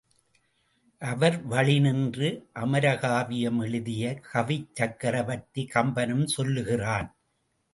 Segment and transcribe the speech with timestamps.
[1.01, 2.29] அவர் வழி நின்று
[2.55, 7.09] அமரகாவியம் எழுதிய கவிச் சக்கரவர்த்தி கம்பனும் சொல்கிறான்.